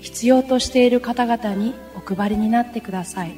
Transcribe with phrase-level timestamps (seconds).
[0.00, 3.32] 必要としている方々にお配りになってください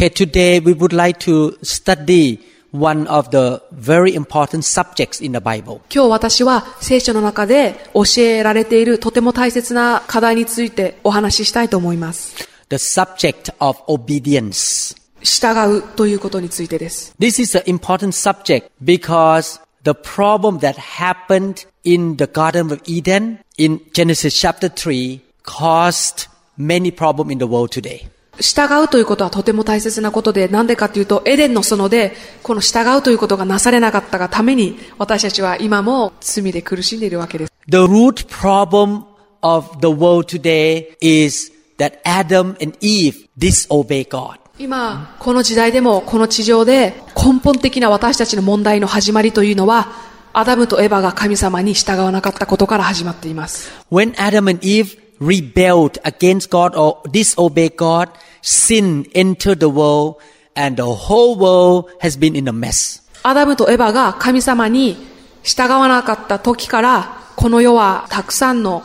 [0.00, 2.38] Okay, today we would like to study
[2.73, 5.81] one of the very important subjects in the Bible.
[5.93, 12.35] 今日私は聖書の中で教えられているとても大切な課題についてお話ししたいと思います。
[12.69, 14.97] The subject of obedience.
[15.21, 17.15] 従うということについてです。
[17.19, 23.39] This is an important subject because the problem that happened in the Garden of Eden
[23.57, 28.07] in Genesis chapter 3 caused many problems in the world today.
[28.40, 37.52] 従うということはとても大切なことで、なんでかというと、エデンの園で、この従うということがなされなかったがために、私たちは今も罪で苦しんでいるわけです。
[37.68, 39.02] The root problem
[39.42, 44.38] of the world today is that Adam and Eve disobey God.
[44.58, 49.92] 今、この時代でも、この地上で根本的な私たちの問題の始まりというのは、
[50.32, 53.70] アダムとエヴァが神様に従わなかったことから始まっています。
[53.90, 58.08] When Adam and Eve rebelled against God or disobeyed God,
[58.42, 60.16] sin entered the world
[60.54, 63.02] and the whole world has been in a mess.
[63.22, 64.96] アダムとエヴァが神様に
[65.42, 68.82] 従わなかった時から、この世はたくさんの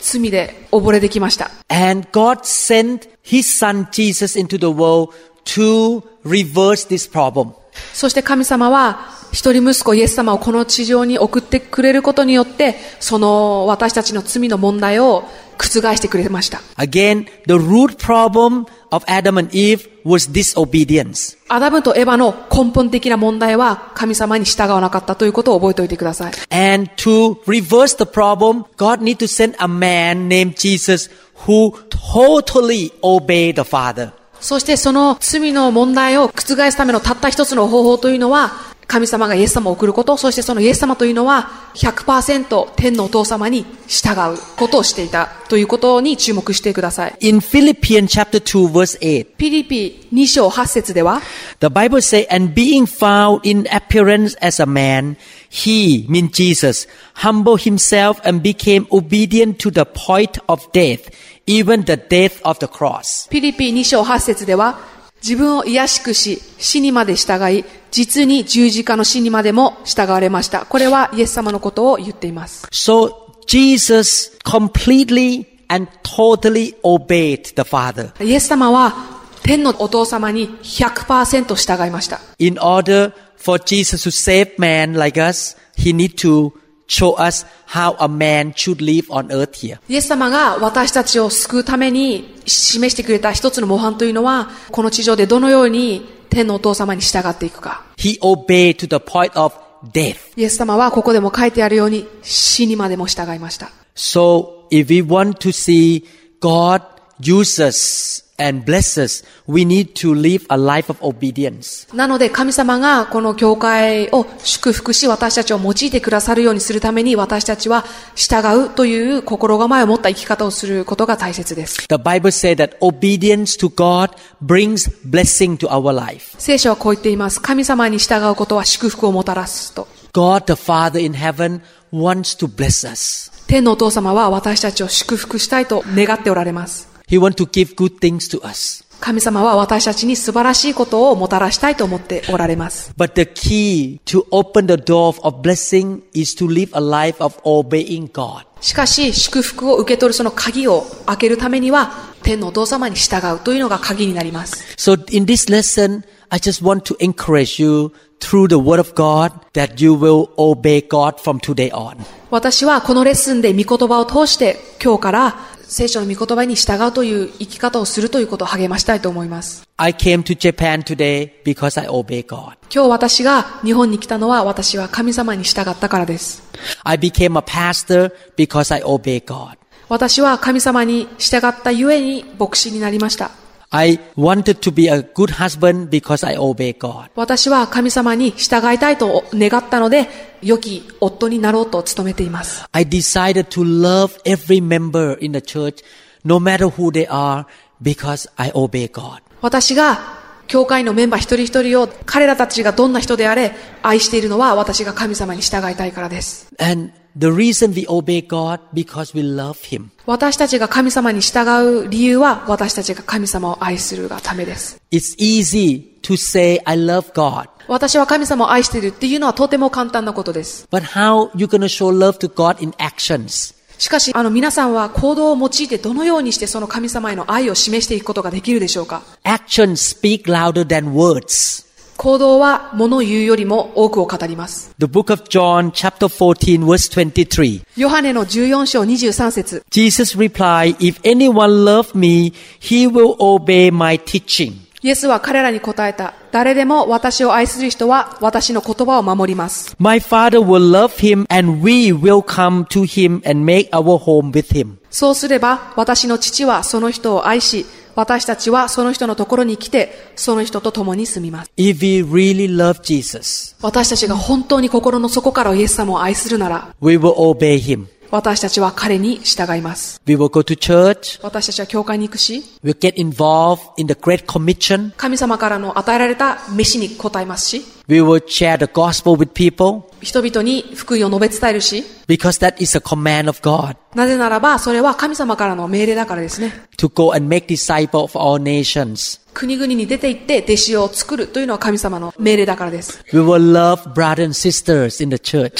[0.00, 1.50] 罪で溺れてきました。
[1.68, 5.12] And God sent His Son Jesus into the world
[5.44, 7.52] to reverse this problem.
[7.92, 15.24] そして神様は、一人息子イエス様をこの地上に送ってくれることによって、その私たちの罪の問題を
[15.58, 15.66] 覆
[15.96, 16.60] してくれました。
[16.76, 21.38] Again, the root problem of Adam and Eve was disobedience.
[21.48, 26.32] アダムとエヴァの根本的な問題は神様に従わなかったということを覚えておいてください。
[26.50, 31.10] And to reverse the problem, God need to send a man named Jesus
[31.46, 34.12] who totally obeyed the Father.
[34.40, 47.16] そしてその罪の問題を覆すためのたった一つの方法というのは、神様がイエス様を送ること、そしてそのイエス様というのは100%天のお父様に従うことをしていたということに注目してください。
[47.20, 51.22] In Philippians chapter 2 verse 8, ピリピ2章8節では、
[51.60, 55.16] the Bible say, and being found in appearance as a man,
[55.48, 61.10] he, mean Jesus, humbled himself and became obedient to the point of death,
[61.46, 63.26] even the death of the cross.
[63.30, 64.78] ピリピ2章8節では、
[65.22, 70.66] 自分を癒しくし、死にまで従い、実に十字架の死にまでも従われました。
[70.66, 72.66] これはイエス様のことを言っています。
[72.72, 73.12] So
[73.46, 78.94] Jesus completely and totally obeyed the Father イエス様は
[79.42, 82.20] 天のお父様に100%従いました。
[82.38, 86.52] in order for Jesus to save man like us, he need to
[86.92, 89.78] show us how a man should live on earth here.
[89.88, 97.84] イエス様が私たちを救うために示してくれた一つの模範というのは、この地上でどのように天のお父様に従っていくか。
[97.96, 99.54] He obeyed to the point of
[99.92, 100.16] death.
[100.36, 103.70] イエス様はここでも書いてあるように死にまでも従いました。
[103.94, 106.04] So if we want to see
[106.40, 106.82] God
[107.22, 111.94] use us and bless us, we need to live a life of obedience.
[111.94, 117.84] なので神様がこの教会を祝福し私たちを用いてくださるようにするために私たちは
[118.14, 121.86] 従うという心構えを持った生き方をすることが大切です。
[121.88, 124.10] The Bible says that obedience to God
[124.44, 126.34] brings blessing to our life.
[126.38, 127.40] 聖書はこう言っています。
[127.40, 129.86] 神様に従うことは祝福をもたらすと。
[130.12, 131.60] God the Father in heaven
[131.92, 133.30] wants to bless us.
[133.46, 136.91] 天のお父様は私たちを祝福したいと願っておられます。
[137.07, 138.83] He wants to give good things to us.
[138.99, 142.93] 神様は私たちに素晴らしいことをもたらしたいと思っておられます。
[142.97, 147.35] But the key to open the door of blessing is to live a life of
[147.43, 148.45] obeying God.
[148.59, 151.91] しかし、祝福を受け取るその鍵を開けるためには、
[152.23, 154.63] 天のお父様に従うというのが鍵になります。
[154.77, 159.31] So in this lesson, I just want to encourage you through the word of God
[159.53, 161.97] that you will obey God from today on.
[162.31, 169.66] 私はこのレッスンで御言葉を通して今日から 聖書の御言葉に従うという生き方をするということを励ましたいと思います。
[169.78, 172.58] I came to Japan today because I obey God.
[172.70, 176.42] 今日私が日本に来たのは私は神様に従ったからです。
[176.84, 179.56] I became a pastor because I obey God.
[179.88, 183.30] 私は神様に従ったゆえに牧師になりました。
[183.74, 187.08] I wanted to be a good husband because I obey God.
[187.14, 190.08] 私は神様に従いたいと願ったので、
[190.42, 192.66] 良き夫になろうと努めています。
[192.72, 195.82] I decided to love every member in the church,
[196.22, 197.46] no matter who they are,
[197.82, 199.22] because I obey God.
[199.40, 203.52] 私が教会のメンバー一人一人を彼らたちがどんな人であれ
[203.82, 206.52] 愛しているのは私が神様に従いたいからです。
[206.58, 209.90] And the reason we obey God because we love Him.
[210.06, 211.48] 私たちが神様に従
[211.84, 214.80] う理由は私たちが神様を愛するがためです。
[214.90, 220.66] It's easy to say I love God, 私は神様を愛しているっていうのはとても簡単なことです。
[220.70, 223.54] but how you gonna show love to God in actions?
[223.78, 231.71] しかし、あの皆さんは行動を用いてどのようにしてその神様への愛を示していくことができるでしょうか Actions speak louder than words.
[232.02, 234.74] 行動は物を言うよりも多くを語ります。
[234.80, 237.62] The book of John, chapter 14, verse 23.
[237.76, 244.54] ヨハネの14章23節 Jesus replied, If anyone love me, he will obey my teaching.
[244.82, 246.14] イエスは彼らに答えた。
[246.32, 249.76] 誰でも私を愛する人は私の言葉を守ります。
[249.78, 254.52] My Father will love him and we will come to him and make our home with
[254.52, 254.78] him.
[254.90, 261.50] そうすれば私の父はその人を愛し、私たちはその人のところに来て、その人と共に住みます。
[261.56, 267.86] If we really love Jesus, 私たちが本当に心の底からイエス様を愛するなら、we will obey him.
[268.12, 270.02] 私たちは彼に従います。
[270.06, 271.18] We will go to church.
[271.22, 274.92] 私たちは教会に行くし、We'll get involved in the Great Commission.
[274.98, 286.52] 神様からの与えられた飯に応えますし、We will share the gospel with people 人々に福音を述べ伝えるし、because that is a command of God なぜならばそれは神様からの命令だからですね。
[286.76, 289.21] to go and make disciples of all nations.
[289.34, 293.02] 国々に出て行って弟子を作るというのは神様の命令だからです。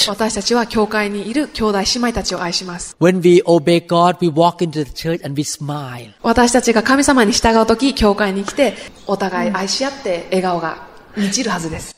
[0.07, 2.95] 私たちは教会にいる兄弟姉妹たちを愛します。
[6.21, 8.75] 私たちが神様に従うとき、教会に来て、
[9.07, 11.95] お互い愛し合って笑顔が満ちるはずです。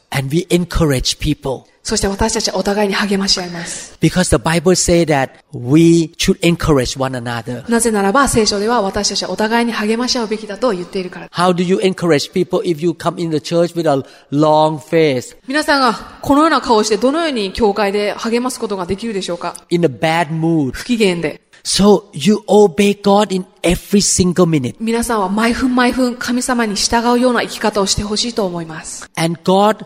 [1.86, 3.96] そして私たちはお互いに励まし合います。
[4.02, 7.70] Because the Bible says that we should encourage one another.
[7.70, 11.30] なぜならば聖書では私たちはお互いに励まし合うべきだと言っているから。
[11.30, 14.04] How do you encourage people if you come in the church with a
[14.36, 15.94] long face, 皆さんが
[16.24, 20.72] このような顔をしてどのように教会で励ますことができるでしょうか in a bad mood?
[20.72, 21.40] 不機嫌で。
[21.64, 24.76] So you obey God in every single minute.
[24.80, 29.08] 皆さんは毎分毎分神様に従うような生き方をしてほしいと思います。
[29.16, 29.86] And God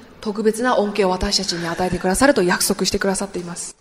[0.21, 3.75] 特別な恩恵を私たちに与えてくださると約束してくださっています。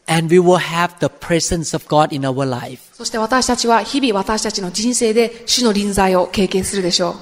[2.94, 7.14] そして私たちは日々私たちの人生で主の臨在を経験するでしょう。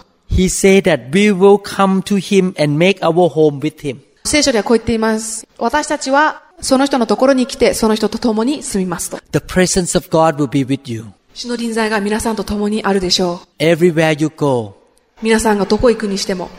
[4.24, 5.46] 聖書ではこう言っています。
[5.58, 9.18] 私たちはその人のところに来てその人と共に住みますと。
[11.34, 13.48] 主の臨在が皆さんと共にあるでしょう。
[15.22, 16.50] 皆さんがどこ行くにしても。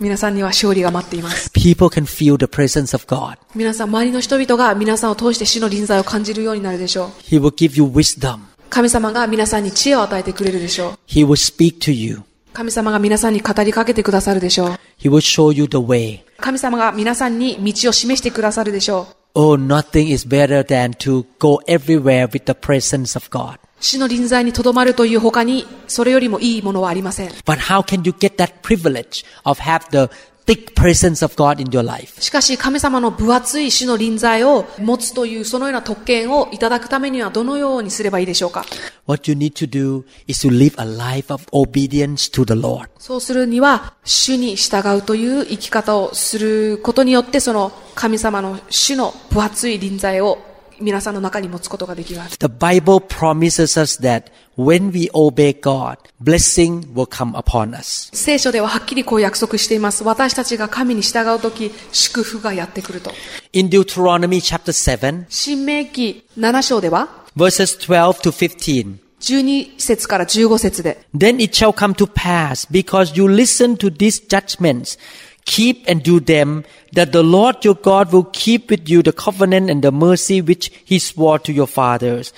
[0.00, 1.50] 皆さんには勝利が待っています。
[1.52, 3.38] People can feel the presence of God.
[3.54, 7.08] 皆さん、周りの人々が皆さんを通して主の臨在を感じるようになるでしょう。
[7.22, 8.40] He will give you wisdom.
[8.70, 10.98] 神様が皆さんに知恵を与えてくれるでしょう。
[11.06, 12.22] He will speak to you.
[12.52, 14.68] 神様が皆さんに語りかけてくださるでしょう。
[15.00, 16.20] He will show you the way.
[16.38, 19.16] 神様が皆さんに道を示してくださるでしょう。
[19.36, 23.58] Oh, nothing is better than to go everywhere with the presence of God.
[23.84, 27.30] 主の臨在にとどまるという他に、それよりもいいものはありません。
[32.20, 38.66] しかし神様の分厚い主の臨在を持つというそのような特権をいただくためにはどのようにすればいいでしょうか
[42.98, 52.38] そうするには主に従うという生き方をすることによってその神様の主の分厚い臨在を皆さんの中に持つことができます。
[52.38, 54.24] The Bible promises us that
[54.56, 58.10] when we obey God, blessing will come upon us.
[58.14, 60.04] 聖書でははっきりこう約束しています。
[60.04, 63.12] 私たちが神に従うとき、祝福がやってくると。
[63.52, 69.04] In Deuteronomy chapter 7, 新明記7章では、verses 12 to 15.
[69.20, 74.98] 12節から15節で、Then it shall come to pass, because you listen to these judgments,
[75.44, 79.70] keep and do them, that the Lord your God will keep with you the covenant
[79.70, 82.32] and the mercy which he swore to your fathers.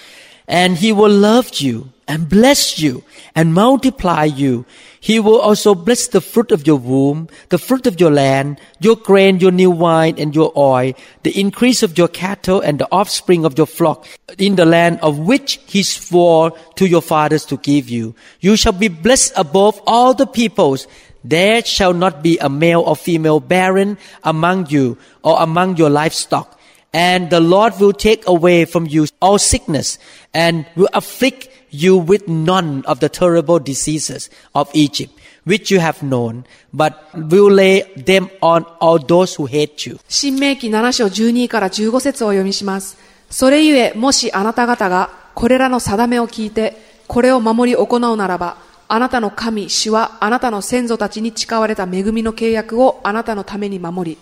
[0.48, 3.02] And he will love you and bless you
[3.34, 4.64] and multiply you.
[5.00, 8.96] He will also bless the fruit of your womb, the fruit of your land, your
[8.96, 10.92] grain, your new wine, and your oil,
[11.24, 14.06] the increase of your cattle and the offspring of your flock
[14.38, 18.14] in the land of which he swore to your fathers to give you.
[18.40, 20.86] You shall be blessed above all the peoples.
[21.25, 26.57] There shall not be a male or female barren among you or among your livestock.
[26.93, 29.97] And the Lord will take away from you all sickness
[30.33, 35.13] and will afflict you with none of the terrible diseases of Egypt,
[35.45, 39.99] which you have known, but will lay them on all those who hate you.
[40.09, 42.97] 新明記7章12から15節をお読みします。
[43.29, 46.75] それゆえ、もしあなた方がこれらの定めを聞いて、
[47.07, 48.57] これを守り行うならば、
[48.88, 54.18] あなたの神、主はあなたの先祖たちに誓われた恵みの契約をあなたのために守り、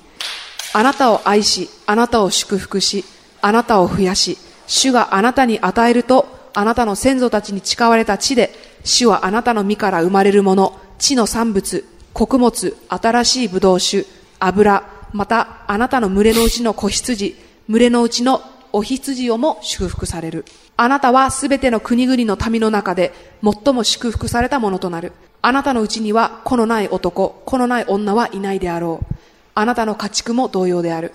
[0.72, 3.04] あなたを愛し、あなたを祝福し、
[3.42, 8.52] あなたを増やし、主があなたに与えると、あなたの先祖たちに誓われた地で、
[8.84, 17.36] 主はあなたの身から生まれるもの、地の産物、穀物、新しい葡萄酒、油、またあなたの群れのうちの子羊、
[17.68, 18.42] 群れのうちの
[18.74, 20.44] お羊をも祝福される。
[20.76, 25.12] あなたはすべての国々の民の中で最も祝福されたものとなる。
[25.42, 29.14] あなたのうちには子のない男、子のない女はいないであろう。
[29.54, 31.12] あなたの家畜も同様である。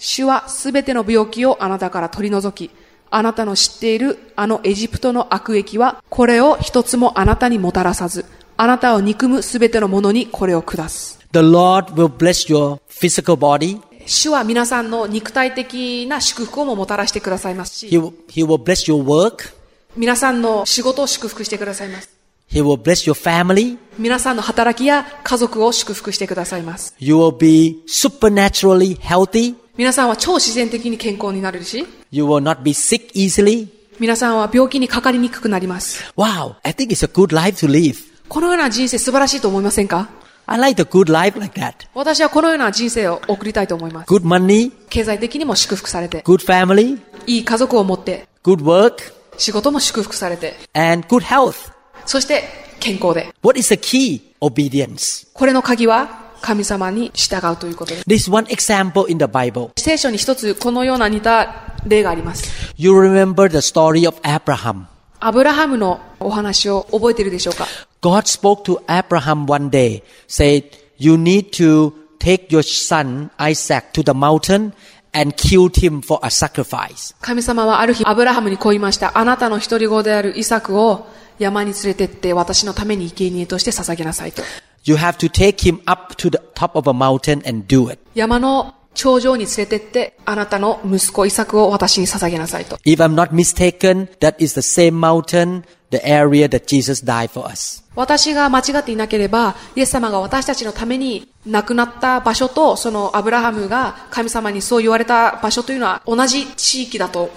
[0.00, 2.74] 主はすべての病気をあなたから取り除き、
[3.10, 8.24] あなたの知っているあのエジプトの悪役は、これを一つもあなたにもたらさず、
[8.56, 11.20] あなたを憎むすべてのものにこれを下す。
[11.32, 13.80] The Lord will bless your physical body.
[14.08, 19.52] 主は皆さんの肉体的な祝福をももたらしてくださいますし、He will, he will bless your work.
[19.96, 22.08] 皆さんの仕事を祝福してくださいます。
[22.50, 23.76] He will bless your family.
[23.98, 26.94] 皆さんの働きや家族を祝福してくださいます。
[26.98, 29.54] You will be supernaturally healthy.
[29.76, 33.68] 皆さんは超自然的に健康になれるし、You will not be sick easily.
[34.00, 36.10] 皆さんは病気にかかりにくくなります。
[36.16, 37.98] Wow, I think it's a good life to live.
[38.30, 40.08] このような人生素晴らしいと思いませんか
[40.50, 41.74] I like the good life like that.
[41.92, 44.08] 私はこのような人生を送りたいと思います。
[44.08, 51.70] Good money, 経済的にも祝福されて、good family, いい家族を持って、good work, 仕事も祝福されて、and good health.
[52.06, 52.44] そして
[52.80, 53.28] 健康で。
[53.42, 54.22] What is the key?
[54.40, 55.28] Obedience.
[55.34, 58.08] これの鍵は神様に従うということです。
[58.08, 59.72] This one example in the Bible.
[59.76, 62.72] 聖書に一つこのような似た例があります。
[62.78, 64.84] You remember the story of Abraham.
[65.20, 67.66] アブラハムのお話を覚えているでしょうか
[68.00, 70.64] God spoke to Abraham one day, said,
[70.96, 74.72] You need to take your son Isaac to the mountain
[75.12, 77.14] and kill him for a sacrifice.
[77.20, 79.16] 神様はある日アブラハムにこう言いました。
[79.18, 81.06] あなたの一人子であるイサクを
[81.38, 84.42] 山に連れてって私のために生贄として捧げなさいと。
[84.84, 88.00] You have to take him up to the top of a mountain and do it.
[88.14, 92.76] 山の頂上に連れてってあなたの息子イサクを私に捧げなさいと。
[92.78, 97.82] If I'm not mistaken, that is the same mountain, the area that Jesus died for us.
[97.94, 107.30] 私が間違っていなければ、イエス様が私たちのために亡くなった場所と、そのアブラハムが神様にそう言われた場所というのは同じ地域だと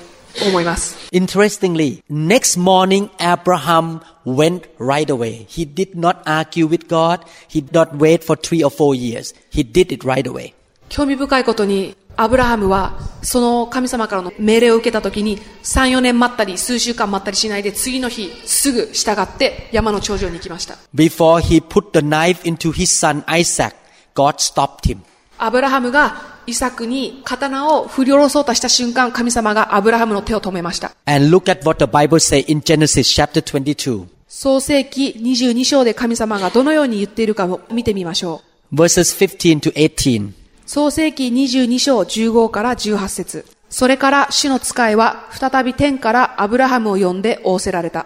[0.45, 0.95] 思います。
[1.11, 5.45] Interestingly, next morning, Abraham went right away.
[5.47, 7.21] He did not argue with God.
[7.49, 9.33] He did not wait for three or four years.
[9.51, 10.53] He did it right away.
[10.89, 20.77] 興味深いことに、アブラハムは、その神様からの命令を受けた時に、3、4年待ったり、数週間待ったりしないで、次の日、すぐ従って山の頂上に行きました。
[20.93, 23.73] Before he put the knife into his son Isaac,
[24.13, 24.99] God stopped him.
[25.37, 30.91] アブラハムがイサクに刀を振り下ろそうとした瞬間、神様がアブラハムの手を止めました。
[31.05, 38.41] And look at what the Bible says in Genesis chapter 22, 創世記22章で神様がどのように言っているかを見てみましょ
[38.71, 38.75] う。
[38.75, 40.40] verses 15 to 18.
[40.73, 48.05] 創世記22章15から18節それから主の使いは再び天からアブラハムを呼んで仰せられた。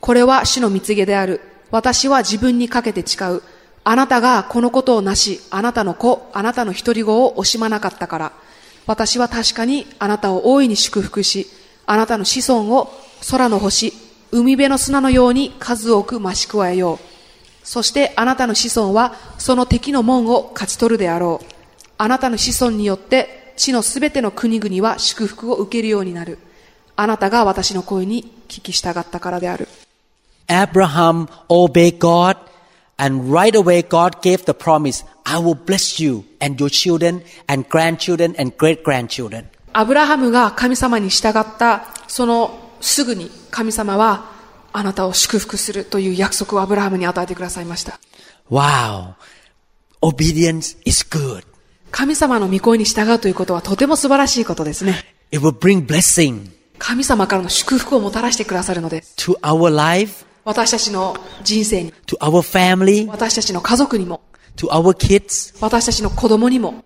[0.00, 1.42] これは主の蜜げである。
[1.70, 3.42] 私は自分にかけて誓う。
[3.84, 8.32] あなたがこのことをなし、あなたの子、あなたの一人子を惜しまなかったから。
[8.86, 11.46] 私は確かにあなたを大いに祝福し、
[11.84, 12.94] あなたの子孫を
[13.30, 13.92] 空の星、
[14.32, 16.98] 海辺の砂のように数多く増し加えよう。
[17.62, 21.55] そしてあなたの子孫はその敵の門を勝ち取るであろう。
[21.98, 26.38] あなたの子孫によって地のすべての国々は祝福を受けるようになる。
[26.96, 29.68] あなたが私の声に聞き従ったからである。
[30.48, 32.36] Abraham obeyed God,
[32.98, 37.68] and right away God gave the promise, I will bless you and your children and
[37.68, 39.46] grandchildren and great grandchildren.
[39.72, 44.30] アブラハムが神様に従ったそのすぐに神様は
[44.72, 47.98] あなたを祝福するという約束をアブラハムに与えてくださいました。
[48.50, 49.14] Wow.
[50.00, 51.44] Obedience is good.
[51.96, 55.02] 神様の御声に従うということはとても素晴らしいことですね。
[55.32, 56.50] It will bring blessing.
[56.78, 59.14] 神様からの祝福をもたらしてくださるのです。
[59.16, 64.20] to our life, 私たちの人生に、to our family, 私たちの家族にも、
[64.56, 65.56] to our kids.
[65.62, 66.84] 私たちの子供にも、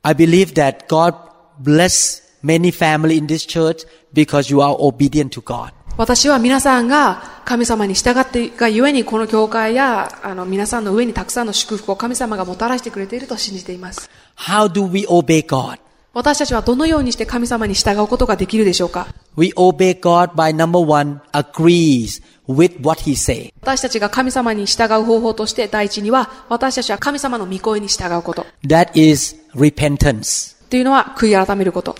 [0.00, 1.14] I believe that God
[1.62, 5.74] bless many family in this church because you are obedient to God.
[5.98, 14.08] 私は皆さんが神様に従ってがゆえにこの教会やあの皆さんの上にたくさんの祝福を神様がもたらしてくれていると信じています。
[14.39, 15.79] How do we obey God?
[16.13, 23.53] 私たちはどのようにして神様に従うことができるでしょうか We obey God by number one, agrees with what He say.
[23.61, 28.45] 私たちが神様に従う方法として第一には私たちは神様の御声に従うこと。
[28.65, 30.55] That is repentance.
[30.69, 31.95] というのは悔い改めること。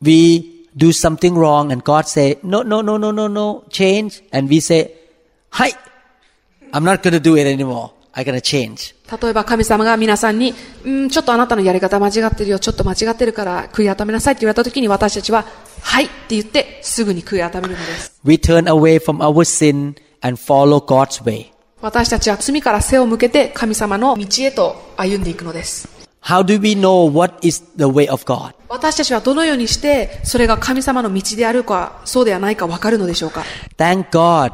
[0.00, 4.22] We do something wrong and God say, no, no, no, no, no, no, change.
[4.32, 4.94] And we say,
[5.50, 5.72] hi,
[6.72, 7.92] I'm not going to do it anymore.
[8.17, 8.95] I'm going to change.
[9.21, 15.45] 例えば神様が皆さんに、うん、ちょっとあなたのやり方間違ってるよ、ちょっと間違ってるから悔い改めなさいって言われた時に私たちは、
[15.81, 18.19] はいって言ってすぐに悔い改めるのです。
[18.23, 21.51] We turn away from our sin and follow God's way.
[21.79, 25.87] 私たちは罪から背を向けて神様の道へと歩んでいくのです。
[26.23, 28.55] How do we know what is the way of God?
[28.67, 33.43] 私たちはどのようにしてそれが神様の道であるか、そうではないかわかるのでしょうか
[33.77, 34.53] ？Thank God.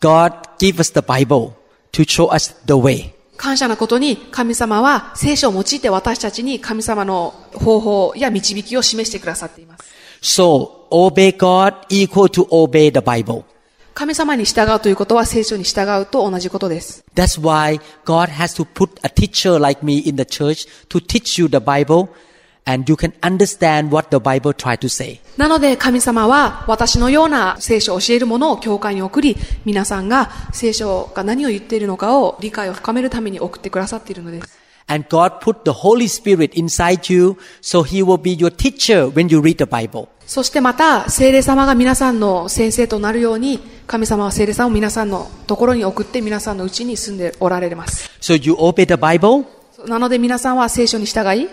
[0.00, 1.52] God give us the Bible
[1.94, 3.14] to show us the way.
[3.36, 9.84] 感謝なことに神様は聖書を用いて私たちに神様の方法や導きを示してくださっています。
[10.22, 13.44] So, obey God equal to obey the Bible.
[13.94, 17.04] 神様に従うということは聖書に従うと同じことです。
[17.14, 21.48] That's why God has to put a teacher like me in the church to teach you
[21.48, 22.08] the Bible
[22.66, 25.20] and you can understand what the Bible try to say.
[25.36, 34.58] なので神様は私のような聖書を教えるものを教会に送り、皆さんが聖書が何を言っているのかを理解を深めるために送ってくださっているのです。
[34.86, 39.40] And God put the Holy Spirit inside you so He will be your teacher when you
[39.40, 40.08] read the Bible.
[40.26, 48.10] そしてまた、聖霊様が皆さんの先生となるように、神様は聖霊さんを皆さんのところに送って皆さんのうちに住んでおられます。
[48.20, 49.44] So you obey the Bible?
[49.86, 51.48] なので皆さんは聖書に従い、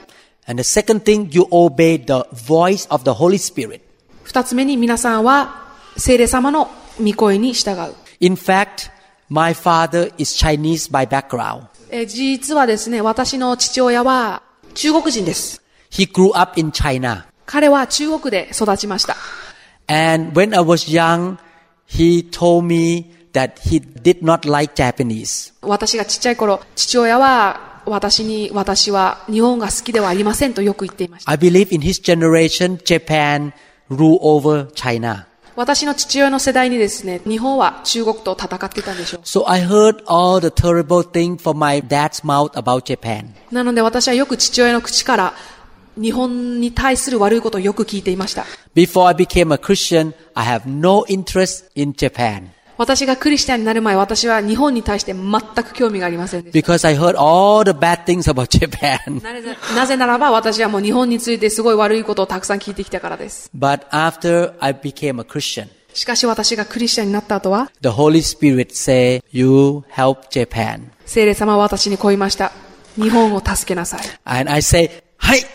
[0.47, 3.82] And the second thing, you obey the voice of the Holy Spirit.
[4.23, 7.95] 二つ目に皆さんは聖霊様の御声に従う。
[8.19, 8.91] In fact,
[9.30, 11.67] my father is Chinese by background.
[11.89, 14.41] えー実はですね、私の父親は
[14.73, 15.62] 中国人です。
[15.91, 17.25] He grew up in China.
[17.45, 19.15] 彼は中国で育ちました。
[19.88, 21.38] And when I was young,
[21.88, 25.54] he told me that he did not like Japanese.
[25.62, 31.32] 私がちっちゃい頃、父親は私に、私は日本が好きではありませんとよく言っていました。
[31.32, 33.54] I believe in his generation, Japan
[33.89, 35.26] rule over China.
[35.56, 39.22] 私の父親の世代にですね、日本は中国と戦っていたんでしょう。
[39.24, 43.26] So I heard all the terrible things from my dad's mouth about Japan.
[43.52, 45.34] なので私はよく父親の口から
[45.98, 48.46] 日本に対する悪いことをよく聞いていました。
[48.74, 52.50] Before I became a Christian, I have no interest in Japan
[52.82, 56.74] 私がクリスチャンになる前、私は日本に対して全く興味がありませんでした。
[56.74, 59.22] because I heard all the bad things about Japan.
[59.22, 63.52] なぜなぜならば私はもう日本についてすごい悪いことをたくさん聞いてきたからです。
[63.56, 70.86] But after I became a Christian, しかし私がクリスチャンになった後は、the Holy Spirit say, you help Japan.
[71.06, 72.52] 聖霊様は私にこう言いました。
[72.96, 74.02] 日本を助けなさい。
[74.26, 75.46] And I say, hi,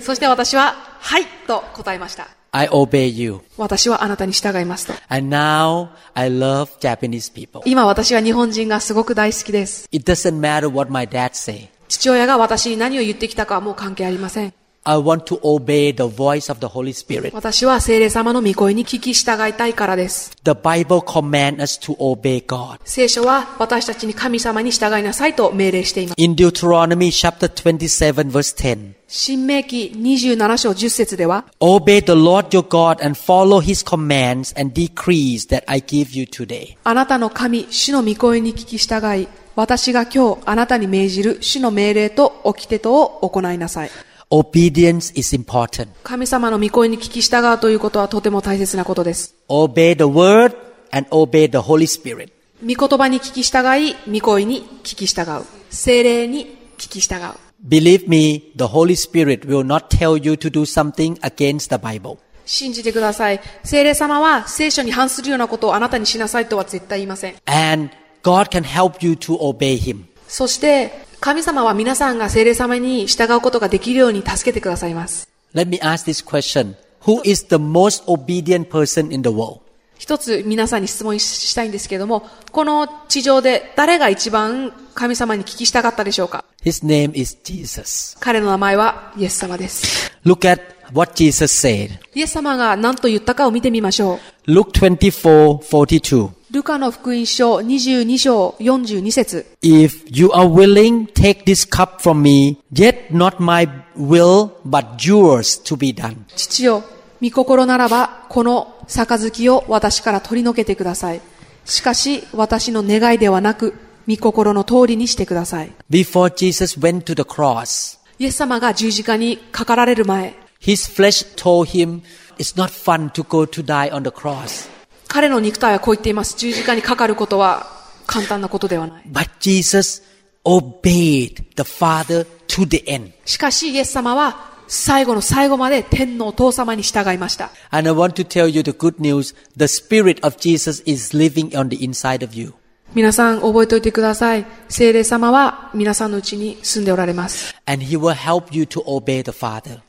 [0.00, 2.41] そして私は、はいと答えました。
[2.54, 3.40] I obey you.
[3.56, 4.92] 私はあなたに従いますと。
[5.08, 7.62] And now I love Japanese people.
[7.64, 9.88] 今私は日本人がすごく大好きです。
[9.90, 11.70] It doesn't matter what my dad say.
[11.88, 14.52] 父親が私に何を言ってきたかはもう関係ありません。
[14.84, 17.32] I want to obey the voice of the Holy Spirit.
[17.32, 20.32] 私は聖霊様の御声に聞き従いたいからです。
[20.42, 22.80] The Bible commands us to obey God.
[22.82, 26.20] 聖書は私たちに神様に従いなさいと命令しています。
[26.20, 34.74] In Deuteronomy chapter 27 verse 10, 新明記27章10節では、obey the Lord your God and follow his commands and
[34.74, 36.76] decrees that I give you today.
[36.82, 43.90] あなたの神、主の御声に聞き従い、私が今日あなたに命じる主の命令と掟とを行いなさい。
[44.32, 45.88] Obedience is important.
[46.04, 49.34] 神様の御声に聞き従うということはとても大切なことです。
[49.50, 50.56] Obey the word
[50.90, 52.32] and obey the Holy Spirit.
[52.62, 55.44] 御言葉に聞き従い、御声に聞き従う。
[55.68, 56.46] 精霊に
[56.78, 57.34] 聞き従う。
[57.68, 62.16] Believe me, the Holy Spirit will not tell you to do something against the Bible.
[62.46, 63.40] 信じてください。
[63.64, 67.34] 精霊様は聖書に反するようなことをあなたにしなさいとは絶対言いません。
[67.44, 67.90] And
[68.22, 70.04] God can help you to obey him.
[70.26, 75.28] そして、神様は皆さんが精霊様に従うことができるように助けてくださいます。
[75.54, 76.74] Let me ask this question.
[77.02, 79.60] Who is the most obedient person in the world?
[79.96, 88.18] 一つ皆さんに質問したいんですけれども、この地上で誰が一番神様に聞き従ったでしょうか？His name is Jesus.
[88.18, 90.10] 彼の名前はイエス様です。
[90.26, 91.98] Look at what Jesus said.
[92.14, 94.50] イエス様が何と言ったかを見てみましょう。
[94.50, 96.30] Luke 24, 42.
[96.52, 104.96] ルカの福音書22章42節 If you are willing, take this cup from me, yet not my will, but
[104.98, 106.16] yours to be done.
[106.36, 106.84] 父よ、
[107.22, 111.22] 御心ならば、この杯を私から取り除けてください。
[111.64, 113.74] しかし、私の願いではなく、
[114.06, 115.72] 御心の通りにしてください。
[115.88, 122.01] Before Jesus went to the cross, イエス様が十字架にかかられる前、his flesh told him,
[122.37, 124.69] it's not fun to go to die on the cross.
[125.07, 126.37] 彼の肉体はこう言っています。
[126.37, 127.67] 十字架にかかることは
[128.05, 129.03] 簡単なことではない。
[129.11, 130.03] But Jesus
[130.43, 133.11] obeyed the Father to the end.
[133.25, 137.51] しかし、イエス様は最後の最後まで天のお父様に従いました。
[137.71, 139.35] And I want to tell you the good news.
[139.55, 142.53] The Spirit of Jesus is living on the inside of you.
[142.94, 144.44] 皆さん覚えておいてください。
[144.68, 147.54] 聖霊様は皆さんのうちに住んでおられます。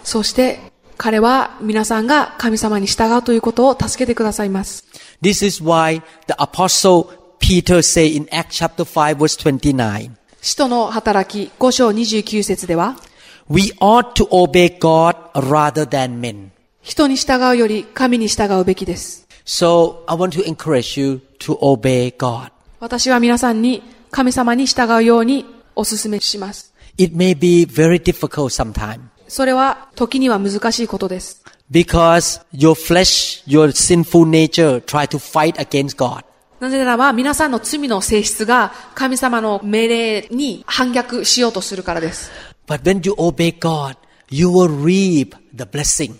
[0.03, 0.59] そして、
[0.97, 4.85] 彼は皆さんが神様に従うということを助けてくださいます。
[5.21, 7.07] This is why the apostle
[7.39, 10.11] Peter say in Acts chapter 5 verse 29,
[10.41, 12.95] 使徒の働き5章29節では、
[13.49, 16.51] we ought to obey God rather than men.
[16.81, 19.27] 人に従うより神に従うべきです。
[19.45, 22.52] So I want to encourage you to obey God.
[22.83, 26.73] 私は皆さんに神様に従うようにお勧めします。
[26.97, 31.41] It may be very difficult sometimes それは時には難しいことです。
[31.71, 36.25] because your flesh, your sinful nature try to fight against God.
[36.59, 42.31] なぜならば皆さんの罪の性質が神様の命令に反逆しようとするからです。
[42.67, 43.95] But when you obey God,
[44.29, 46.15] you will reap the blessing.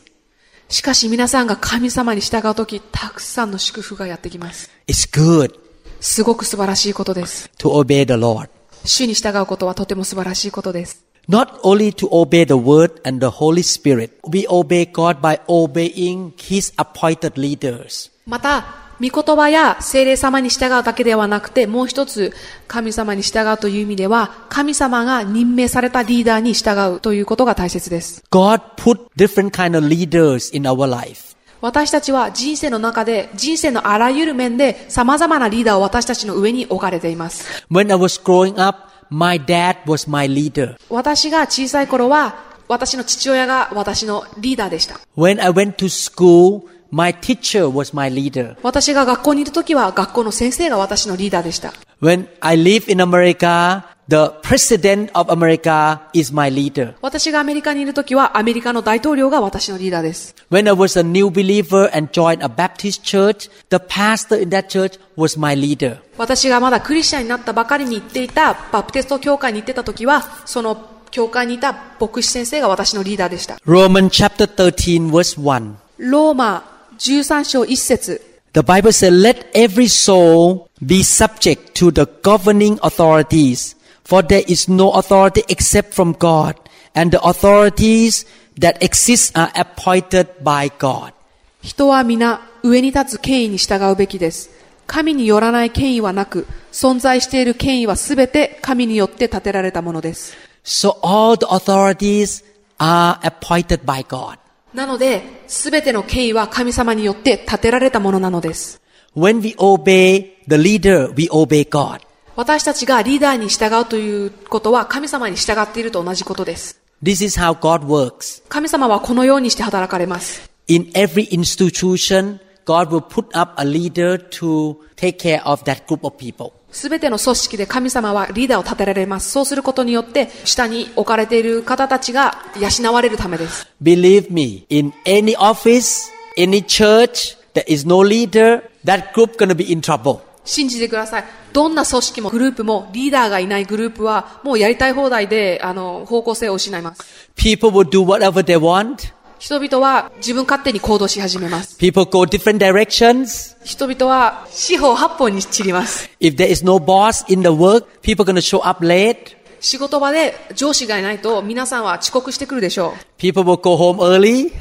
[0.70, 4.72] しかし皆さんが神様に従うとき、たくさんの祝福がやってきます。
[4.88, 5.62] It's good
[6.04, 7.50] すごく素晴らしいことです。
[7.58, 8.50] to obey the Lord.
[8.84, 11.06] 主に従うことはとても素晴らしいことです。
[11.30, 16.74] Not only to obey the word and the Holy Spirit, we obey God by obeying His
[16.76, 18.12] appointed leaders.
[18.26, 18.66] また、
[19.00, 22.34] 御言葉や精霊様に従うだけではなくて、もう一つ、
[22.68, 28.22] 神様に従うという意味では、神様が任命されたリーダーに従うということが大切です。
[28.30, 31.33] God put different kind of leaders in our life.
[31.64, 37.66] 私たちは人生の中で、人生のあらゆる面で様々なリーダーを私たちの上に置かれています。
[37.72, 40.76] When I was growing up, my dad was my leader.
[40.90, 42.36] 私が小さい頃は、
[42.68, 45.00] 私の父親が私のリーダーでした。
[45.16, 48.58] When I went to school, my teacher was my leader.
[48.62, 51.74] 私が学校にいるときは、学校の先生が私のリーダーでした。
[52.02, 56.95] When I live in America, the president of America is my leader.
[57.03, 60.35] 私がアメリカにいるときは、アメリカの大統領が私のリーダーです。
[60.51, 64.69] When I was a new believer and joined a Baptist church, the pastor in that
[64.69, 65.99] church was my leader.
[66.17, 73.57] 私がまだクリスチャンになったばかりに行っていたバプテスト教会に行ってた時は、その教会にいた牧師先生が私のリーダーでした。
[73.67, 75.75] Romans chapter 13 verse 1.
[75.99, 76.65] ローマ
[76.99, 84.72] 13章1節 The Bible says, let every soul be subject to the governing authorities, For there is
[84.72, 86.56] no authority except from God,
[86.94, 88.26] and the authorities
[88.58, 91.14] that exist are appointed by God.
[91.62, 94.50] 人は皆上に立つ権威に従うべきです。
[94.86, 100.36] 神によらない権威はなく、存在している権威はすべて神によって立てられたものです。
[100.64, 102.44] So all the authorities
[102.78, 104.38] are appointed by God.
[104.74, 108.82] なので、すべての権威は神様によって立てられたものなのです。
[109.16, 112.02] When we obey the leader, we obey God.
[112.36, 116.82] 私たちがリーダーに従うということは神様に従っていると同じことです。
[117.04, 118.44] This is how God works.
[118.50, 120.50] 神様はこのようにして働かれます。
[120.68, 126.18] In every institution, God will put up a leader to take care of that group of
[126.18, 126.54] people.
[126.72, 129.30] すべての組織で神様はリーダーを立てられます。
[129.30, 133.68] そうすることによって、下に置かれている方たちが養われるためです。
[133.80, 139.82] Believe me, in any office, any church, there is no leader, that group gonna be in
[139.82, 140.22] trouble.
[140.46, 141.26] 信じてください。
[141.54, 147.30] どんな組織もグループもリーダーがいないグループはもうやりたい放題で、あの、方向性を失います。
[147.36, 149.14] People will do whatever they want.
[149.44, 151.78] 人々は自分勝手に行動し始めます。
[151.78, 153.58] People go different directions.
[153.66, 156.10] 人々は四方八方に散ります。
[156.22, 159.36] If there is no boss in the work, people gonna show up late.
[159.60, 163.06] 仕事場で上司がいないと皆さんは遅刻してくるでしょう。
[163.18, 164.54] People will go home early.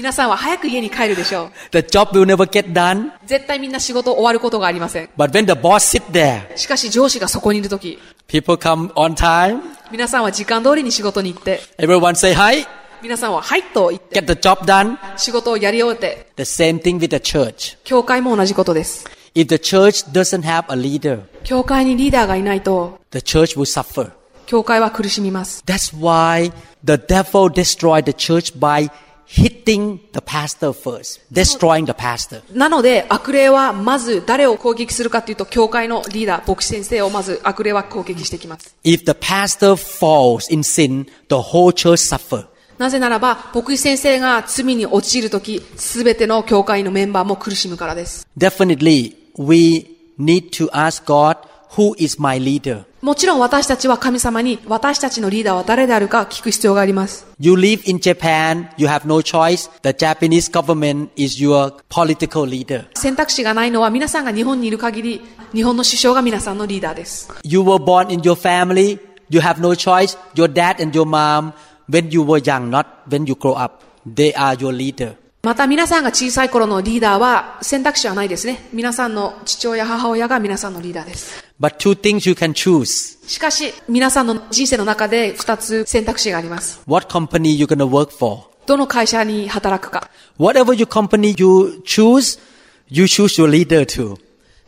[0.00, 1.50] 皆さんは早く家に帰るでしょう。
[1.72, 3.10] The job will never get done.
[3.26, 5.10] 絶対みんな仕事終わることがありません。
[5.14, 9.60] But when the boss sit there, しかし上司がそこにいるとき、people come on time.
[9.90, 12.66] 皆さんは時間通りに仕事に行って、Everyone say hi.
[13.02, 14.96] 皆さんははいと言って、Get the job done.
[15.18, 17.76] 仕事をやり終えて、The same thing with the church.
[17.84, 19.04] 教会も同じことです。
[19.34, 24.12] If the church doesn't have a leader, 教会にリーダーがいないと、the church will suffer.
[24.46, 25.62] 教会は苦しみます。
[25.66, 26.50] That's why
[26.82, 28.90] the devil destroyed the church by
[29.30, 32.42] hitting the pastor first, destroying the pastor.
[32.52, 38.74] なので、悪霊はまず誰を攻撃するかというと、教会のリーダー、牧師先生をまず悪霊は攻撃してきます。
[38.84, 42.46] If the pastor falls in sin, the whole church suffer.
[42.78, 48.26] なぜならば、牧師先生が罪に陥るとき、すべての教会のメンバーも苦しむからです。
[48.36, 51.36] Definitely, we need to ask God,
[51.76, 52.84] who is my leader?
[53.02, 57.26] もちろん私たちは神様に、私たちのリーダーは誰であるか聞く必要があります。
[57.38, 59.70] You live in Japan, you have no choice.
[59.82, 62.86] The Japanese government is your political leader.
[62.94, 65.22] 選択肢がないのは皆さんが日本にいる限り、
[65.54, 67.30] 日本の首相が皆さんのリーダーです。
[67.42, 68.98] You were born in your family,
[69.30, 70.18] you have no choice.
[70.34, 71.52] Your dad and your mom,
[71.88, 75.14] when you were young, not when you grow up, they are your leader.
[75.42, 78.68] また皆さんが小さい頃のリーダーは選択肢はないですね。
[78.74, 81.49] 皆さんの父親、母親が皆さんのリーダーです。
[81.60, 83.18] But two things you can choose.
[83.28, 86.80] しかし、皆さんの人生の中で二つ選択肢があります。
[86.86, 88.44] What company you're gonna work for?
[88.66, 90.08] どの会社に働くか。
[90.38, 92.40] Whatever your company you choose,
[92.88, 94.16] you choose your leader too.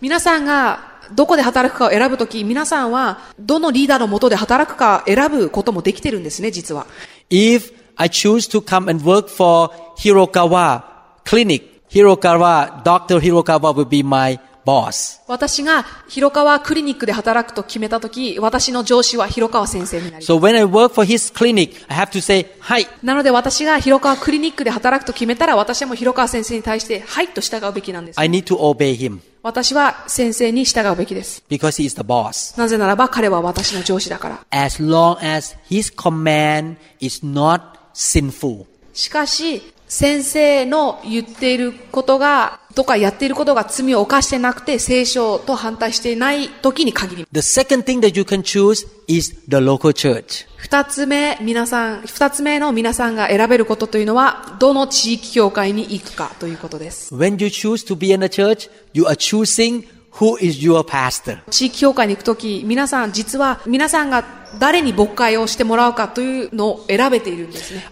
[0.03, 6.87] 皆さんがどこで働くかを選ぶとき、皆さんはどのリーダーのもとで働くか選ぶこともできてるんですね、実は。
[7.31, 10.83] If I choose to come and work for Hirokawa
[11.25, 13.19] Clinic, Hirokawa, Dr.
[13.19, 15.21] Hirokawa will be my boss.
[15.27, 20.33] 私が広川クリニックで働くと決めたとき、私の上司は広川先生になります。
[20.33, 22.87] So when I work for his clinic, I have to say, hi.
[23.03, 28.21] なので私が広川クリニックで働くと決めたら、私はもう広川先生に対して、はいと従うべきなんです。
[28.21, 31.43] I need to obey him 私は先生に従うべきです。
[31.49, 32.57] because he is the boss.
[32.59, 34.47] なぜならば彼は私の上司だから。
[34.51, 37.61] As long as his command is not
[37.93, 38.67] sinful.
[38.93, 39.63] しかし、
[39.95, 47.27] 先生の言っていることが、とかやっていることが罪を犯してなくて、聖書と反対していない時に限り。
[47.31, 50.47] The second thing that you can choose is the local church.
[50.57, 57.15] 二つ目、皆さん、二つ目の皆さんが選べることというのは、どの地域教会に行くかということです。
[57.15, 59.85] When you choose to be in a church, you are choosing
[60.21, 61.39] Who is your pastor?
[61.51, 64.25] 地域協会に行くとき、皆さん、実は皆さんが
[64.59, 67.85] 誰に牧会をしてもらうかというのを選べているんですね。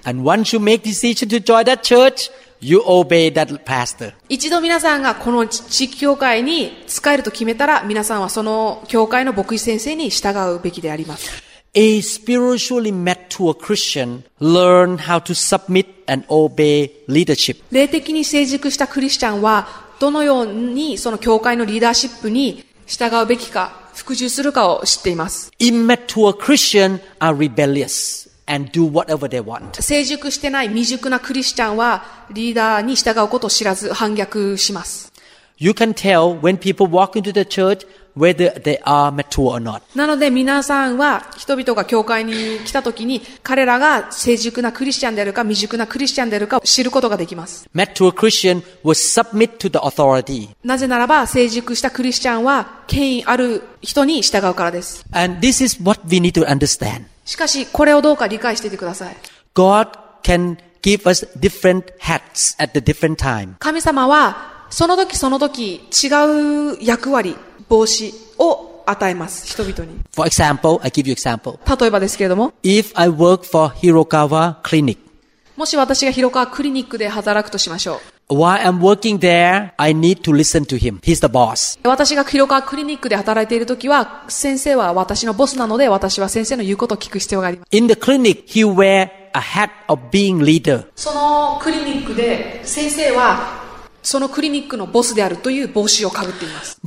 [4.28, 11.42] 一度皆さんがこの地域協会に使えると決めたら、皆さんはその協会の牧師先生に従うべきであります。
[17.70, 25.52] 霊的に成熟したクリスチャンはどのようにその教会のリーダーシップに従うべきか、服従するかを知っています。
[25.60, 29.80] Immature Christians are rebellious and do whatever they want.
[29.82, 35.09] 成熟してない未熟なクリスチャンは、リーダーに従うことを知らず反逆します。
[35.62, 39.82] You can tell when people walk into the church whether they are mature or not.
[39.94, 47.68] なので皆さんは人々が教会に来た時に彼らが成熟なクリスチャンであるか未熟なクリスチャンであるかを知ることができます。
[47.74, 50.48] Mature Christian will submit to the authority.
[50.64, 55.04] なぜならば成熟したクリスチャンは権威ある人に従うからです。
[55.12, 57.04] And this is what we need to understand.
[57.26, 59.16] しかしこれをどうか理解していてください。
[59.54, 59.90] God
[60.22, 63.56] can give us different hats at the different time.
[63.58, 67.36] 神様はその時その時違う役割、
[67.68, 69.46] 帽子を与えます。
[69.46, 70.00] 人々に。
[70.14, 71.58] For example, I give you example.
[71.80, 74.98] 例えばですけれども、If I work for Hirokawa Clinic,
[75.56, 78.20] もし私が広川クリニックで働くとしましょう。
[78.30, 81.00] while I'm working there, I need to listen to him.
[81.00, 81.78] He's the boss.
[81.82, 87.76] 私が広川クリニックで働いている時は、先生は私のボスなので、私は先生の言うことを聞く必要があります。
[87.76, 90.86] In the clinic, he wear a hat of being leader.
[90.94, 93.59] そのクリニックで、先生は、
[94.02, 96.78] そのクリニックのボスであるという帽子をかぶっています。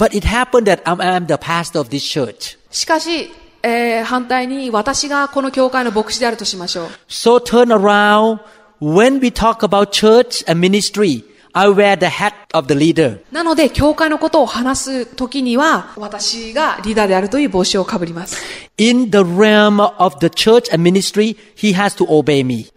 [2.72, 6.88] しかし、えー、反対に私がこの教会の牧師であるとしましょう。
[13.32, 18.38] なので、教会のことを話すときには、私がリーダーであるという帽子をかぶります。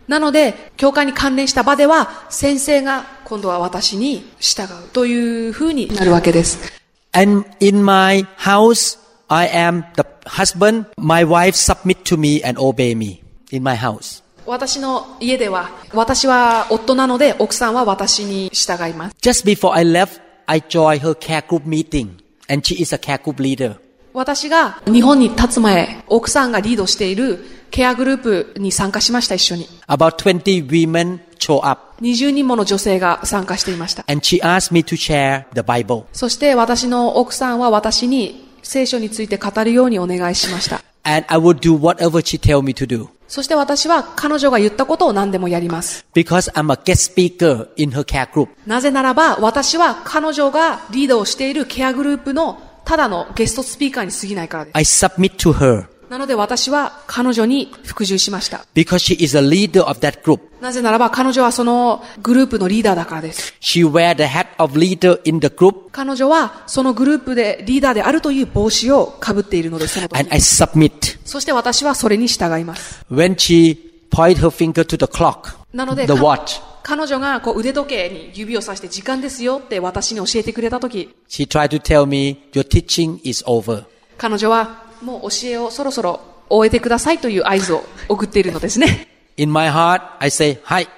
[0.09, 6.73] なので、教会に関連した場では、先生が今度は私に従うという風になるわけです。
[7.11, 10.87] And in my house, I am the husband.
[10.97, 14.23] My wife submit to me and obey me in my house.
[14.47, 19.17] 私の家では、私は夫なので、奥さんは私に従います。
[19.21, 22.11] Just before I left, I joined her care group meeting.
[22.49, 23.77] And she is a care group leader.
[24.13, 29.69] 私が日本に立つ前、奥さんがリードしているケアグループに参加しました、一緒に。
[29.89, 31.86] About 20 women show up.
[32.01, 34.05] 20人もの女性が参加していました。
[34.09, 36.05] And she asked me to share the Bible.
[36.13, 40.83] そして私の奥さんは私に聖書について語るようにお願いしました。
[41.05, 43.09] And I would do whatever she tell me to do.
[43.29, 46.05] そして私は彼女が言ったことを何でもやります。
[46.15, 48.49] because I'm a guest speaker in her care group.
[48.67, 54.77] なぜならば、私は彼女がリードをしているケアグループのただのゲストスピーカーに過ぎないからです。
[54.77, 58.65] I submit to her なので私は彼女に服従しました。
[58.75, 60.41] because she is a leader of that group.
[60.61, 63.55] なぜならば彼女はそのグループのリーダーだからです。
[63.61, 69.99] She wear the hat of leader in the group 彼女はそのグループでリーダーであるという帽子をかぶっているのです。
[69.99, 71.19] and I submit.
[71.25, 73.05] そして私はそれに従います。
[73.11, 73.77] When she
[74.11, 82.63] point her finger to the clock, なので、the か watch, 彼女がこう腕時計に指をさして時間ですよって私に教えてくれた時、she tried to tell me, your
[82.63, 83.85] teaching is over.
[84.17, 89.09] 彼女はもう教えをそろそろ終えてくださいという合図を送っているのですね。
[89.37, 90.89] In my heart, I say, hi,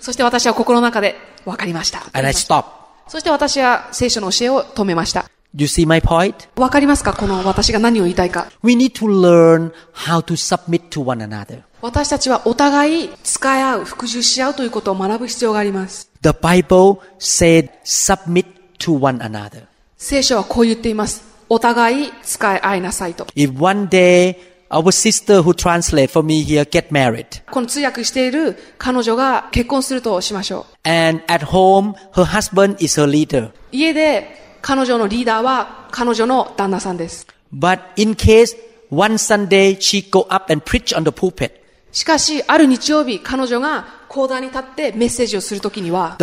[0.00, 2.00] そして私は心の中で分かりました。
[2.12, 2.64] and I stop.
[3.08, 5.24] そして私は聖書の教えを止めました。
[5.52, 6.34] You see my point?
[6.54, 7.12] 分かりますか？
[7.12, 11.62] この私が何を言いたいか？We need to learn how to submit to one another.
[11.82, 16.08] 私たちはお互い使い合う、服従し合うということを学ぶ必要があります。
[16.22, 18.46] The Bible said submit
[18.78, 19.64] to one another.
[19.96, 21.24] 聖書はこう言っています。
[21.52, 23.24] お互い使い合いなさいと。
[23.34, 24.36] If one day
[24.70, 30.88] our sister who translate for me here get married この通訳している彼女が結婚するとしましょう。
[30.88, 33.50] and at home her husband is her leader.
[33.72, 34.28] 家で
[34.62, 37.26] 彼女のリーダーは彼女の旦那さんです。
[37.52, 38.56] But in case
[38.88, 41.59] one Sunday she go up and preach on the pulpit,
[41.92, 46.16] しかし、ある日曜日、彼女が講談に立ってメッセージをするときには、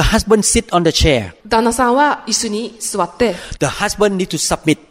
[1.47, 3.35] 旦那さんは椅子に座って、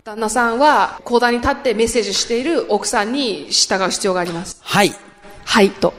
[0.05, 4.59] 旦那さんは講談に立ってメッセージしている奥さんに従う必要があります。
[4.63, 4.93] はい。
[5.45, 5.95] はい、と。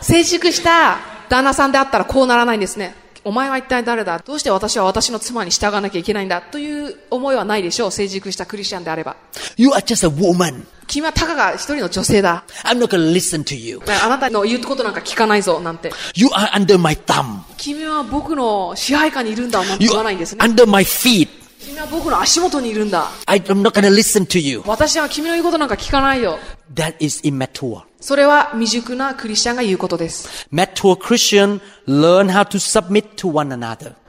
[0.00, 2.94] 成熟した旦那さんであったらこうならないんですね。
[3.26, 4.20] お前は一体誰だ？
[4.20, 6.40] どうして私は私の妻に従わなきゃいけないんだ？
[6.40, 7.90] という思いはないでしょう。
[7.90, 9.16] 成熟したクリスチャンであれば。
[9.56, 10.64] You are just a woman.
[10.86, 12.44] 君はたかが一人の女性だ。
[12.62, 13.80] I'm not to listen to you.
[14.04, 15.90] あなたの言うことなんか聞かないぞ、なんて。
[16.14, 17.40] You are under my thumb.
[17.56, 20.44] 君は僕の支配下にいるんだ、なんて言わないんですね。
[20.44, 21.28] under my feet.
[21.58, 23.10] 君は僕の足元にいるんだ。
[23.26, 24.62] I'm not to listen to you.
[24.66, 26.38] 私は君の言うことなんか聞かないよ。
[26.72, 27.82] That is immature.
[28.06, 30.46] それは未熟なクリスチャンが言うことです。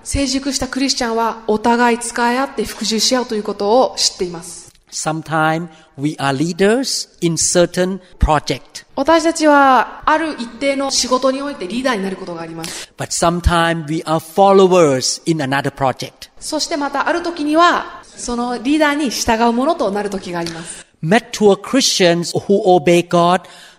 [0.04, 4.72] 成熟したクリスチャンはお互い使い合って復讐し合うということを知っています。
[8.96, 12.94] 私たちはある一定の仕事においてリーダーになることがあります。
[16.40, 20.86] そしてまたある時にはそのリーダーに従うものとなる時があります。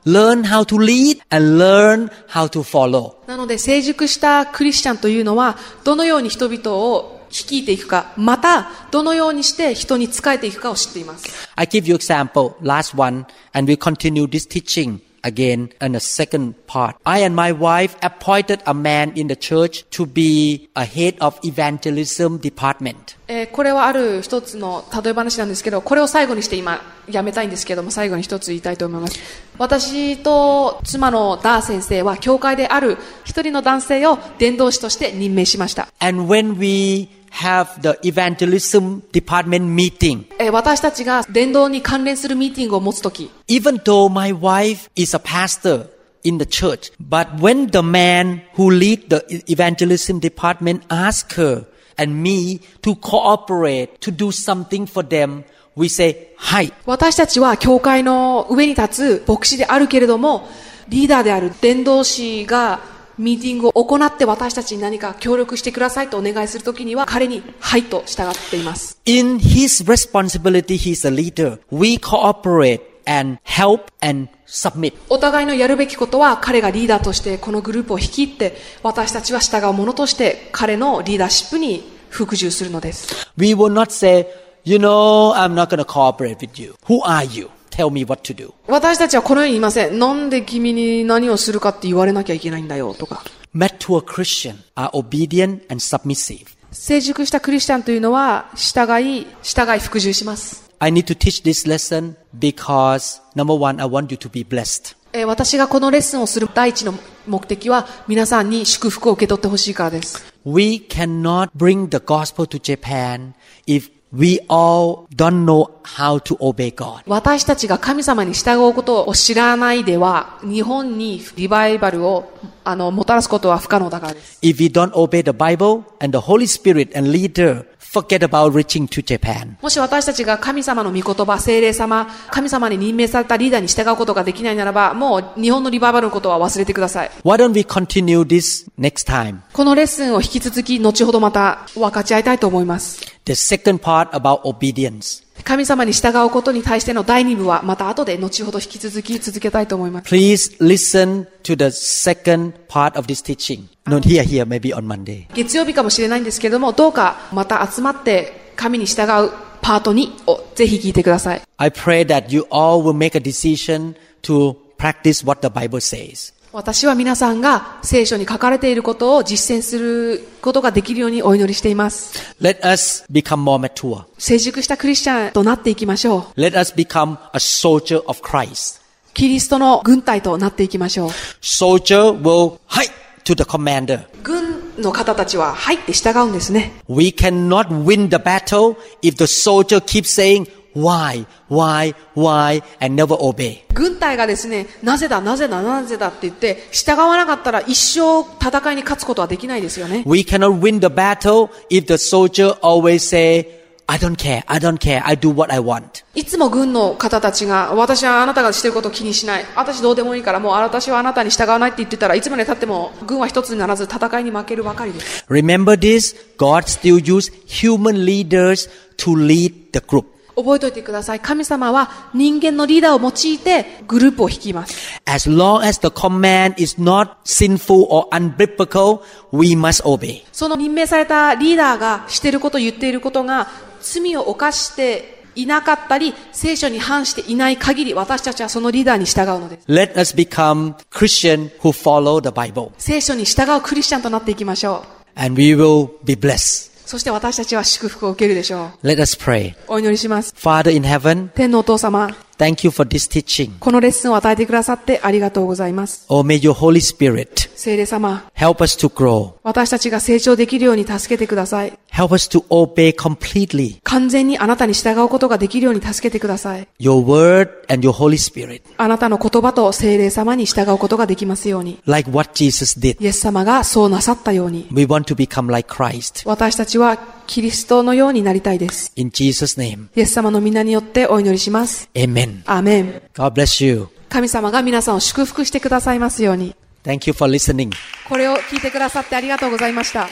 [0.04, 3.14] Learn how to lead and learn how to follow.
[3.26, 11.48] なので成熟したクリスチャンというのはどのように人々を率いていくか、またどのようにして人に仕えていくかを知っています。
[11.56, 16.96] I give you example, last one, and we continue this teaching again in the second part.
[17.04, 21.38] I and my wife appointed a man in the church to be a head of
[21.42, 23.16] evangelism department.
[23.28, 29.18] えーこれはある一つの例え話なんですけど、これを最後にして今やめたいんですけども、最後に一つ言いたいと思います。
[29.58, 35.88] 私と妻のダー先生は、教会である一人の男性を伝道師として任命しました。
[36.00, 45.87] And when we have the evangelism department meeting, えー私たちが伝道に関連するミーティングを持つとき、 even though my wife is a pastor
[46.23, 51.65] in the church, but when the man who lead the evangelism department asks her
[51.97, 55.43] and me to cooperate to do something for them,
[55.75, 56.71] we say, hi.
[56.85, 60.47] 私たちは教会の上に立つ牧師であるけれども、
[60.87, 62.79] リーダーである伝道師が
[63.18, 69.00] ミーティングを行って私たちに何か協力してくださいとお願いするときには彼にはいと従っています。
[69.04, 71.58] In his responsibility, he's a leader.
[71.70, 74.94] We cooperate and help and submit.
[75.08, 83.28] お互いのやるべきことは彼がリーダーとしてこのグループを率いて私たちは従う者として彼のリーダーシップに服従するのです。
[83.36, 84.26] We will not say,
[84.64, 86.74] you know, I'm not going to cooperate with you.
[86.86, 87.50] Who are you?
[87.78, 88.52] Tell me what to do.
[88.66, 90.00] 私たちはこのように言いません。
[90.00, 93.22] なんで君に何をするかって言われなきゃいけないんだよとか。
[93.54, 96.46] Mature Christians are obedient and submissive.
[96.72, 100.68] 成熟したクリスチャンというのは従い、従い服従します。
[100.80, 104.96] I need to teach this lesson because number one, I want you to be blessed.
[105.12, 106.94] えー私がこのレッスンをする第一の
[107.28, 110.34] 目的は皆さんに祝福を受け取ってほしいからです。
[110.44, 113.34] We cannot bring the gospel to Japan
[113.68, 117.02] if we all don't know how to obey God.
[117.06, 122.32] 私たちが神様に従うことを知らないでは、日本にリバイバルを
[122.64, 124.38] あのもたらすことは不可能だからです。
[124.42, 129.02] If we don't obey the Bible and the Holy Spirit and leader forget about reaching to
[129.02, 129.56] Japan.
[129.62, 137.10] もし私たちが神様の御言葉、精霊様、神様に任命されたリーダーに従うことができないならば、もう日本のリバイバルのことは忘れてください。
[137.24, 139.38] Why don't we continue this next time?
[139.52, 143.07] このレッスンを引き続き、後ほどまた分かち合いたいと思います。
[143.28, 145.22] The second part about obedience.
[145.44, 150.08] 神様に従うことに対しての第二部は、また後で後ほど引き続き続けたいと思います。
[150.08, 153.68] Please listen to the second part of this teaching.
[153.84, 155.26] Not here, here, maybe on Monday.
[155.34, 161.42] 月曜日かもしれないんですけども、どうかまた集まって神に従うパート2をぜひ聞いてください。
[161.58, 166.32] I pray that you all will make a decision to practice what the Bible says.
[166.50, 172.34] 私は皆さんが聖書に書かれていることを実践することができるようにお祈りしています。
[172.40, 174.04] Let us become more mature.
[174.16, 176.40] 成熟したクリスチャンとなっていきましょう。
[176.40, 178.80] Let us become a soldier of Christ.
[179.12, 181.10] キリストの軍隊となっていきましょう。
[181.42, 182.90] Soldier will hide
[183.24, 184.06] to the commander.
[184.22, 186.72] 軍の方たちは入って従うんですね。
[186.88, 193.64] We cannot win the battle if the soldier keeps saying, why, why, why, and never obey.
[193.74, 200.02] 軍隊がですね、なぜだ、なぜだ、なぜだって言って、従わなかったら一生戦いに勝つことはできないですよね。
[200.06, 203.58] We cannot win the battle if the soldier always say,
[203.90, 206.04] I don't care, I don't care, I do what I want.
[206.14, 209.46] いつも軍の方たちが、私はあなたがしてることを気にしない。
[209.56, 215.24] 私どうでもいいから、もう私はあなたに従わないって言ってたらいつまで経っても軍は一つにならず戦いに負けるばかりです。
[215.30, 218.68] Remember this, God still use human leaders
[218.98, 220.04] to lead the group.
[220.38, 221.20] 覚えておいてください。
[221.20, 225.00] 神様は人間のリーダーを用いてグループを率います。
[225.04, 229.00] As long as the command is not sinful or unbiblical,
[229.32, 230.22] we must obey.
[230.32, 233.48] その任命されたリーダーがしていること、言っていることが
[233.80, 239.66] 罪を犯していなかったり、聖書に反していない限り、私たちはそのリーダーに従うのです。
[239.68, 244.98] Let us become Christian who follow the Bible 聖書に従うクリスチャンとなっていきましょう。
[245.18, 246.70] and we will be blessed.
[246.88, 248.86] そして私たちは祝福を受けるでしょう。
[248.86, 249.54] Let us pray.
[249.66, 250.34] お祈りします。
[250.34, 252.08] Father in heaven, 天のお父様、
[252.38, 253.58] thank you for this teaching.
[253.58, 256.06] このレッスンを与えてくださってありがとうございます。
[256.08, 259.32] Oh, may your Holy Spirit 聖霊様、help us to grow.
[259.42, 261.78] 私たちが成長できるように助けてください。
[261.92, 266.68] Help us to obey completely 完全にあなたに従うことができるように助けてください。
[266.78, 271.80] your word and your Holy Spirit, あなたの言葉と聖霊様に従うことができますように。
[271.86, 273.02] like what Jesus did.
[273.02, 274.68] イエス様がそうなさったように。
[274.70, 276.28] We want to become like Christ.
[276.28, 278.92] 私たちはキリストのようになりたいです。
[278.96, 281.88] In Jesus' name, イエス様の皆によってお祈りします。
[281.94, 282.27] amen.
[282.46, 283.02] アーメン。
[283.14, 283.88] God bless you.
[284.08, 286.54] 神様が皆さんを祝福してくださいますように。
[286.84, 287.72] Thank you for listening.
[288.08, 290.08] これを聞いてくださってありがとうございました。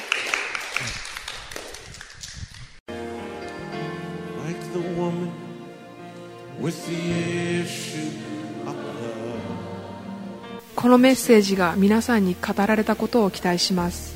[4.45, 5.31] like the woman
[6.61, 6.93] with the
[7.63, 8.11] issue
[8.67, 9.07] of blood.
[10.75, 14.15] このメッセージが皆さんに語られたことを期待します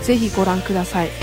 [0.05, 1.09] ぜひご覧ください「